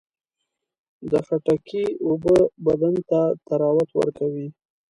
[1.11, 4.47] د خټکي اوبه بدن ته طراوت ورکوي.